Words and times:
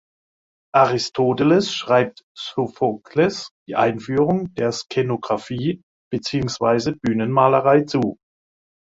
Aristoteles 0.73 1.71
schreibt 1.71 2.23
Sophokles 2.35 3.51
die 3.67 3.75
Einführung 3.75 4.51
der 4.55 4.71
„Skenographie“ 4.71 5.83
bzw. 6.11 6.93
Bühnenmalerei 6.99 7.81
zu. 7.83 8.17